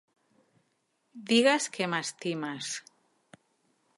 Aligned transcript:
Digues 1.33 1.69
que 1.77 1.89
m'estimes. 1.93 2.73